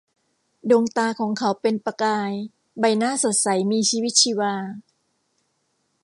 [0.69, 2.31] ดวงตาของเขาเป็นประกาย
[2.79, 4.53] ใบหน้าสดใสมีชีวิตชีวา